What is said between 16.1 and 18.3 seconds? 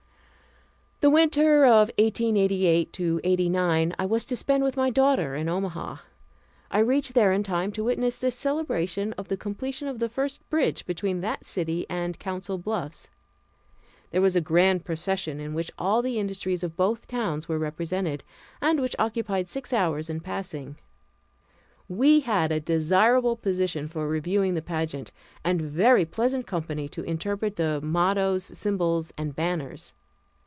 industries of both towns were represented,